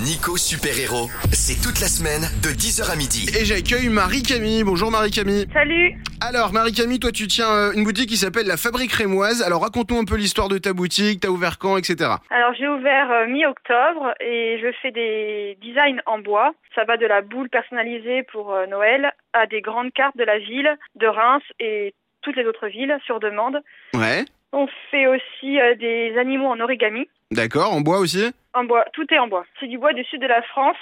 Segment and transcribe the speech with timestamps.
[0.00, 3.28] Nico Super Héros, c'est toute la semaine de 10h à midi.
[3.38, 4.64] Et j'accueille Marie-Camille.
[4.64, 5.44] Bonjour Marie-Camille.
[5.52, 9.42] Salut Alors Marie-Camille, toi tu tiens euh, une boutique qui s'appelle La Fabrique Rémoise.
[9.42, 12.08] Alors raconte-nous un peu l'histoire de ta boutique, t'as ouvert quand, etc.
[12.30, 16.54] Alors j'ai ouvert euh, mi-octobre et je fais des designs en bois.
[16.74, 20.38] Ça va de la boule personnalisée pour euh, Noël à des grandes cartes de la
[20.38, 23.58] ville, de Reims et toutes les autres villes sur demande.
[23.92, 24.24] Ouais.
[24.52, 27.08] On fait aussi euh, des animaux en origami.
[27.30, 28.32] D'accord, en bois aussi?
[28.54, 29.46] En bois, tout est en bois.
[29.58, 30.76] C'est du bois du sud de la France.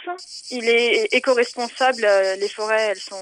[0.50, 2.04] Il est éco-responsable.
[2.04, 3.16] euh, Les forêts, elles sont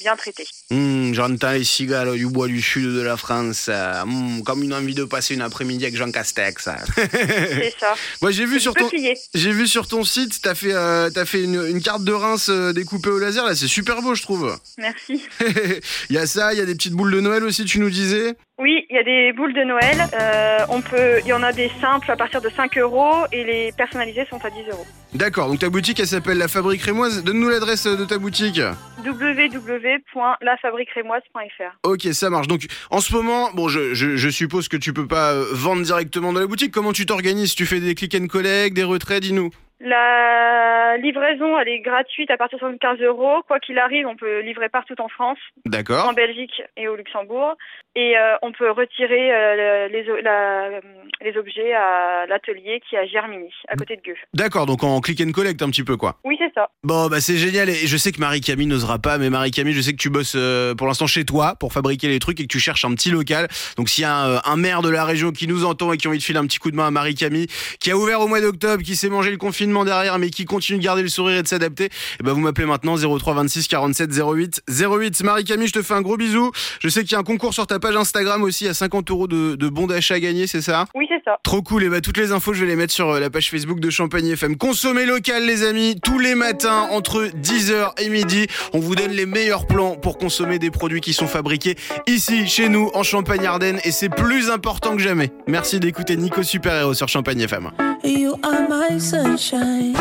[0.00, 0.46] bien traitées.
[0.70, 3.66] Hum, J'entends les cigales du bois du sud de la France.
[3.68, 6.68] euh, hum, comme une envie de passer une après-midi avec Jean Castex.
[7.12, 7.94] C'est ça.
[8.20, 8.88] Moi j'ai vu sur ton...
[9.34, 13.10] vu sur ton site, t'as fait, euh, fait une, une carte de Reims euh, découpée
[13.10, 14.56] au laser, là c'est super beau je trouve.
[14.78, 15.22] Merci.
[16.10, 17.90] Il y a ça, il y a des petites boules de Noël aussi, tu nous
[17.90, 18.34] disais.
[18.58, 20.06] Oui, il y a des boules de Noël.
[20.20, 23.44] Euh, on peut, il y en a des simples à partir de 5 euros et
[23.44, 24.86] les personnalisées sont à 10 euros.
[25.14, 27.24] D'accord, donc ta boutique elle s'appelle La Fabrique Rémoise.
[27.24, 28.60] Donne-nous l'adresse de ta boutique.
[29.04, 32.48] www.lafabriquerémoise.fr Ok, ça marche.
[32.48, 36.40] Donc en ce moment, bon, je, suppose que tu peux pas euh, vendre directement dans
[36.40, 36.72] la boutique.
[36.72, 37.54] Comment tu t'organises?
[37.54, 39.50] Tu fais des click and collect, des retraits, dis-nous.
[39.84, 43.42] La livraison, elle est gratuite à partir de 15 euros.
[43.48, 46.08] Quoi qu'il arrive, on peut livrer partout en France, D'accord.
[46.08, 47.56] en Belgique et au Luxembourg.
[47.94, 50.80] Et euh, on peut retirer euh, les, o- la-
[51.20, 54.16] les objets à l'atelier qui est à Germigny, à côté de Gueux.
[54.34, 56.16] D'accord, donc en click and collect un petit peu quoi.
[56.24, 56.70] Oui, c'est ça.
[56.84, 57.68] Bon, bah c'est génial.
[57.68, 60.74] Et je sais que Marie-Camille n'osera pas, mais Marie-Camille, je sais que tu bosses euh,
[60.74, 63.48] pour l'instant chez toi pour fabriquer les trucs et que tu cherches un petit local.
[63.76, 66.06] Donc s'il y a un, un maire de la région qui nous entend et qui
[66.06, 67.48] a envie de filer un petit coup de main à Marie-Camille,
[67.80, 70.78] qui a ouvert au mois d'octobre, qui s'est mangé le confinement derrière, mais qui continue
[70.78, 71.88] de garder le sourire et de s'adapter,
[72.20, 75.22] eh ben vous m'appelez maintenant 03 26 47 08 08.
[75.22, 76.52] Marie-Camille, je te fais un gros bisou.
[76.80, 79.26] Je sais qu'il y a un concours sur ta page Instagram aussi à 50 euros
[79.26, 80.86] de, de bons d'achat à gagner, c'est ça?
[81.24, 81.38] C'est ça.
[81.42, 83.50] Trop cool, et bah toutes les infos je vais les mettre sur euh, la page
[83.50, 84.56] Facebook de Champagne FM.
[84.56, 89.26] Consommez local les amis, tous les matins entre 10h et midi, on vous donne les
[89.26, 91.76] meilleurs plans pour consommer des produits qui sont fabriqués
[92.06, 95.30] ici chez nous en Champagne-Ardenne et c'est plus important que jamais.
[95.46, 97.70] Merci d'écouter Nico Super Héros sur Champagne FM.
[98.04, 99.94] You are my sunshine.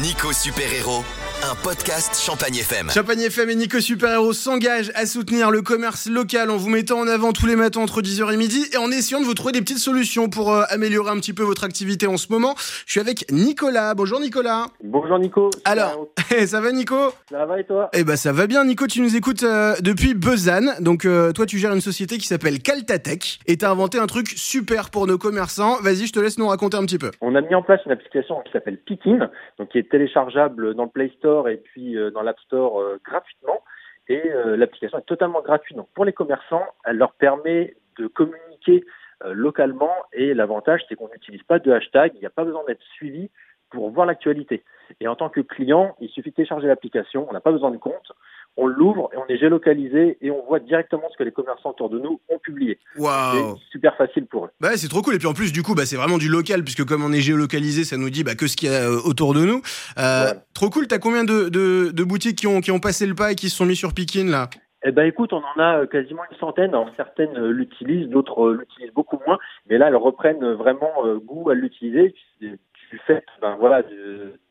[0.00, 1.02] Nico Super Héros,
[1.44, 2.90] un podcast Champagne FM.
[2.90, 6.98] Champagne FM et Nico Super Héros s'engagent à soutenir le commerce local en vous mettant
[6.98, 9.52] en avant tous les matins entre 10h et midi et en essayant de vous trouver
[9.52, 12.54] des petites solutions pour euh, améliorer un petit peu votre activité en ce moment.
[12.86, 13.94] Je suis avec Nicolas.
[13.94, 14.66] Bonjour Nicolas.
[14.82, 15.50] Bonjour Nico.
[15.64, 16.08] Alors,
[16.46, 16.96] ça va Nico?
[17.30, 17.88] Ça va et toi?
[17.92, 20.72] Eh ben ça va bien Nico, tu nous écoutes euh, depuis Besanne.
[20.80, 24.28] Donc euh, toi tu gères une société qui s'appelle Caltatech et t'as inventé un truc
[24.28, 25.76] super pour nos commerçants.
[25.82, 27.12] Vas-y, je te laisse nous raconter un petit peu.
[27.20, 30.84] On a mis en place une application qui s'appelle Pikin, donc qui est téléchargeable dans
[30.84, 33.62] le Play Store et puis euh, dans l'App Store euh, gratuitement.
[34.08, 35.76] Et euh, l'application est totalement gratuite.
[35.76, 38.84] Donc pour les commerçants, elle leur permet de communiquer
[39.24, 42.84] localement et l'avantage c'est qu'on n'utilise pas de hashtag, il n'y a pas besoin d'être
[42.94, 43.30] suivi
[43.68, 44.62] pour voir l'actualité.
[45.00, 47.78] Et en tant que client, il suffit de télécharger l'application, on n'a pas besoin de
[47.78, 48.12] compte,
[48.58, 51.88] on l'ouvre et on est géolocalisé et on voit directement ce que les commerçants autour
[51.88, 52.78] de nous ont publié.
[52.98, 54.50] Waouh C'est super facile pour eux.
[54.60, 56.28] Bah ouais, c'est trop cool et puis en plus du coup bah c'est vraiment du
[56.28, 58.82] local puisque comme on est géolocalisé ça nous dit bah, que ce qu'il y a
[58.90, 59.62] euh, autour de nous.
[59.98, 60.34] Euh, Voilà.
[60.54, 63.32] Trop cool, t'as combien de, de, de boutiques qui ont, qui ont passé le pas
[63.32, 64.50] et qui se sont mis sur Pikin là?
[64.84, 66.70] Eh ben écoute, on en a euh, quasiment une centaine.
[66.70, 69.38] Alors, certaines l'utilisent, d'autres l'utilisent beaucoup moins.
[69.68, 70.92] Mais là, elles reprennent vraiment
[71.24, 72.58] goût à l'utiliser du
[72.90, 73.96] du fait ben, voilà, du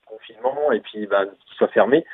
[0.05, 2.05] confinement et puis ben, qu'il soit fermé.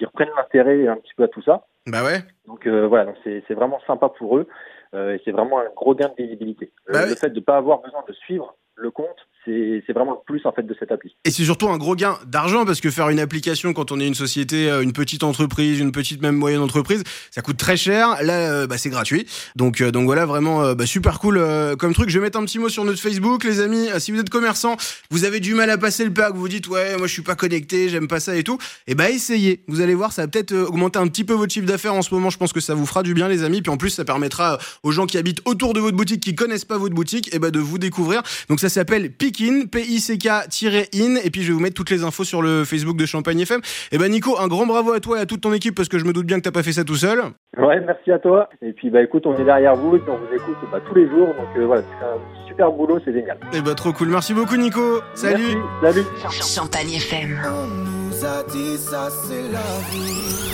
[0.00, 1.66] Ils reprennent l'intérêt un petit peu à tout ça.
[1.86, 2.18] Bah ouais.
[2.46, 4.46] Donc euh, voilà, c'est vraiment sympa pour eux.
[4.94, 6.72] Euh, et c'est vraiment un gros gain de visibilité.
[6.88, 7.16] Euh, Bah le oui.
[7.16, 10.62] fait de ne pas avoir besoin de suivre le compte, c'est vraiment plus en fait
[10.62, 11.14] de cette appli.
[11.24, 14.06] Et c'est surtout un gros gain d'argent parce que faire une application quand on est
[14.06, 18.16] une société, euh, une petite entreprise, une petite même moyenne entreprise, ça coûte très cher.
[18.22, 19.26] Là, euh, bah, c'est gratuit.
[19.54, 21.40] Donc, euh, donc voilà, vraiment bah, super cool
[21.78, 22.10] comme truc.
[22.10, 23.88] Je vais mettre un petit mot sur notre Facebook, les amis.
[23.98, 24.76] Si vous êtes commerçant,
[25.10, 27.22] vous avez du mal à passer le que vous vous dites ouais, moi je suis
[27.22, 28.58] pas connecté, j'aime pas ça et tout.
[28.86, 29.62] Et bah essayez.
[29.68, 32.12] Vous allez voir, ça va peut-être augmenter un petit peu votre chiffre d'affaires en ce
[32.14, 32.30] moment.
[32.30, 33.62] Je pense que ça vous fera du bien, les amis.
[33.62, 36.64] Puis en plus, ça permettra aux gens qui habitent autour de votre boutique, qui connaissent
[36.64, 38.22] pas votre boutique, et bah de vous découvrir.
[38.48, 39.35] Donc ça s'appelle Pikin,
[39.70, 41.16] P-I-C-K-in.
[41.22, 43.60] Et puis je vais vous mettre toutes les infos sur le Facebook de Champagne FM.
[43.92, 45.98] Et bah Nico, un grand bravo à toi et à toute ton équipe parce que
[45.98, 47.20] je me doute bien que t'as pas fait ça tout seul.
[47.56, 48.48] Ouais, merci à toi.
[48.62, 50.94] Et puis bah écoute, on est derrière vous et puis on vous écoute bah, tous
[50.94, 51.28] les jours.
[51.28, 53.38] Donc euh, voilà, fais un super boulot, c'est génial.
[53.52, 54.08] Et bah trop cool.
[54.08, 55.00] Merci beaucoup Nico.
[55.14, 55.56] Salut.
[55.82, 56.42] Merci, salut.
[56.42, 57.38] Champagne FM.
[57.44, 60.46] On nous a dit ça, c'est la vie.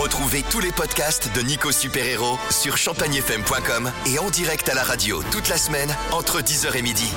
[0.00, 4.82] Retrouvez tous les podcasts de Nico Super Héros sur champagnefm.com et en direct à la
[4.82, 7.12] radio toute la semaine entre 10h et midi.